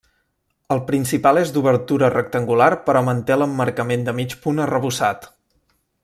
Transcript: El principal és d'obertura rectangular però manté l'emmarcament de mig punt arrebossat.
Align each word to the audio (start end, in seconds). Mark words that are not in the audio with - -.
El 0.75 0.79
principal 0.87 1.39
és 1.41 1.51
d'obertura 1.57 2.09
rectangular 2.15 2.71
però 2.89 3.05
manté 3.11 3.37
l'emmarcament 3.41 4.07
de 4.11 4.19
mig 4.21 4.35
punt 4.47 4.63
arrebossat. 4.65 5.29